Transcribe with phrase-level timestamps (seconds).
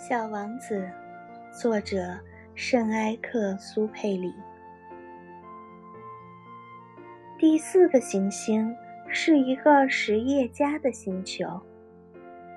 [0.00, 0.90] 小王子，
[1.52, 2.18] 作者
[2.54, 4.32] 圣埃克苏佩里。
[7.38, 8.74] 第四个行星
[9.08, 11.46] 是一个实业家的星球，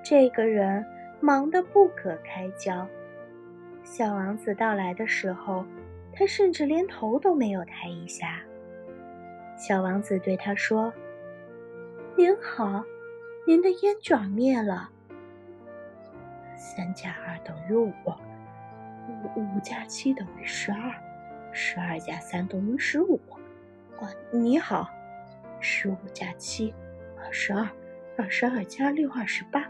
[0.02, 0.86] 这个人
[1.20, 2.88] 忙得不可开交。
[3.84, 5.66] 小王子到来的时候，
[6.14, 8.40] 他甚至连头都没有抬一下。
[9.58, 10.94] 小王子对他说
[12.16, 12.86] ：“您好，
[13.46, 14.92] 您的烟卷灭了。”
[16.64, 17.92] 三加二等于五，
[19.36, 20.96] 五五加七等于十二，
[21.52, 23.20] 十二加三等于十五。
[24.00, 24.90] 哦，你好，
[25.60, 26.74] 十五加七，
[27.18, 27.70] 二十二，
[28.18, 29.70] 二十二加六，二十八。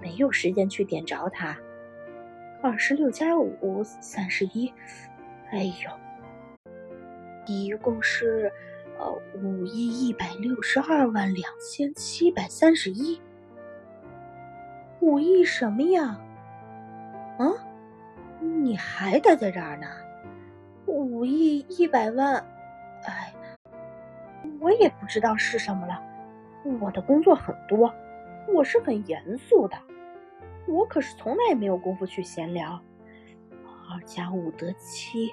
[0.00, 1.56] 没有时间去点着它。
[2.60, 4.72] 二十六加五，三十一。
[5.52, 6.72] 哎呦，
[7.46, 8.52] 一共是
[8.98, 13.20] 呃五亿一百六十二万两千七百三十一。
[15.02, 16.16] 五亿什么呀？
[17.36, 17.50] 啊，
[18.38, 19.86] 你还待在这儿呢？
[20.86, 22.36] 五亿一百万，
[23.04, 23.34] 哎，
[24.60, 26.00] 我也不知道是什么了。
[26.80, 27.92] 我的工作很多，
[28.54, 29.76] 我是很严肃的，
[30.68, 32.80] 我可是从来没有功夫去闲聊。
[33.90, 35.32] 二加五得七，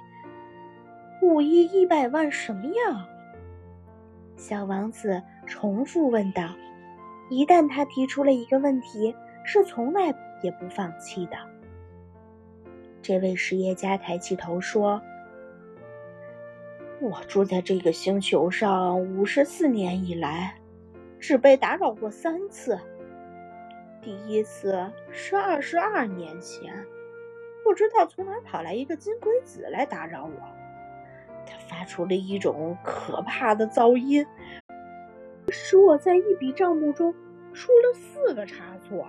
[1.21, 3.07] 五亿一百万什么呀？
[4.35, 6.49] 小王子重复问道。
[7.29, 9.15] 一旦他提出了一个问题。
[9.51, 11.35] 是从来也不放弃的。
[13.01, 15.01] 这位实业家抬起头说
[17.01, 20.53] ：“我住在这个星球上五十四年以来，
[21.19, 22.79] 只被打扰过三次。
[24.03, 26.85] 第一次是二十二年前，
[27.63, 30.47] 不知道从哪跑来一个金龟子来打扰我，
[31.47, 34.23] 它发出了一种可怕的噪音，
[35.49, 37.11] 使我在一笔账目中
[37.51, 39.07] 出了四个差错。”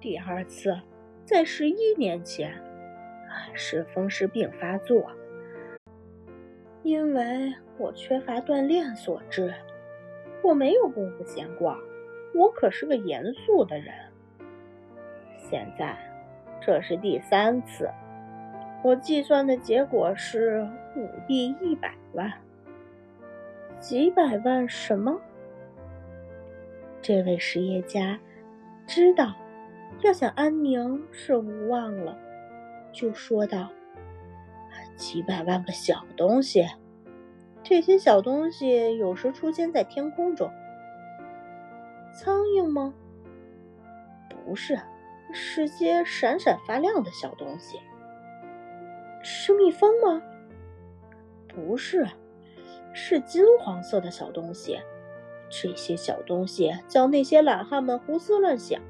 [0.00, 0.78] 第二次，
[1.24, 2.52] 在十一年前，
[3.54, 5.10] 是风湿病发作，
[6.82, 9.52] 因为我缺乏锻炼所致。
[10.42, 11.76] 我没有功夫闲逛，
[12.34, 13.92] 我可是个严肃的人。
[15.36, 15.96] 现在，
[16.60, 17.90] 这是第三次，
[18.84, 22.32] 我计算的结果是五亿一百万。
[23.80, 25.20] 几百万什么？
[27.02, 28.18] 这位实业家
[28.86, 29.34] 知道。
[30.02, 32.16] 要想安宁是无望了，
[32.92, 33.70] 就说道
[34.94, 36.66] ：“几百万个小东西，
[37.62, 40.50] 这些小东西有时出现在天空中。
[42.14, 42.94] 苍蝇吗？
[44.28, 44.78] 不是，
[45.32, 47.80] 是些闪闪发亮的小东西。
[49.22, 50.22] 是蜜蜂吗？
[51.48, 52.06] 不是，
[52.92, 54.78] 是金黄色的小东西。
[55.48, 58.80] 这些小东西叫那些懒汉们胡思乱想。”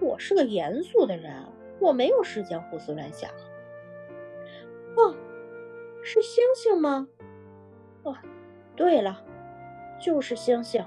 [0.00, 1.32] 我是个严肃的人，
[1.78, 3.30] 我没有时间胡思乱想。
[4.96, 5.14] 哦，
[6.02, 7.06] 是星星吗？
[8.02, 8.16] 哦，
[8.74, 9.22] 对了，
[10.00, 10.84] 就是星星。